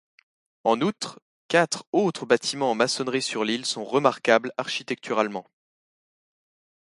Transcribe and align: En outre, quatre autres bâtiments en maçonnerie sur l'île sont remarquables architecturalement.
En 0.63 0.81
outre, 0.81 1.19
quatre 1.47 1.85
autres 1.91 2.25
bâtiments 2.25 2.71
en 2.71 2.73
maçonnerie 2.73 3.21
sur 3.21 3.43
l'île 3.43 3.67
sont 3.67 3.85
remarquables 3.85 4.51
architecturalement. 4.57 5.45